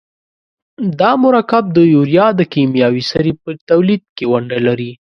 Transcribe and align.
دا 0.99 1.11
مرکب 1.23 1.63
د 1.77 1.79
یوریا 1.93 2.27
د 2.39 2.41
کیمیاوي 2.53 3.03
سرې 3.11 3.33
په 3.41 3.49
تولید 3.69 4.03
کې 4.15 4.25
ونډه 4.31 4.59
لري. 4.67 4.91